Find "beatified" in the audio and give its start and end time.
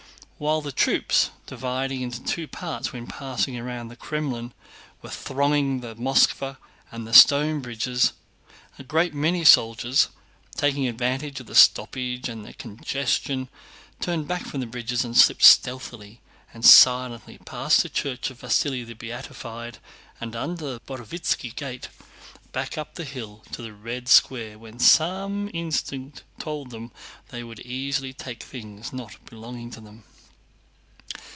18.95-19.77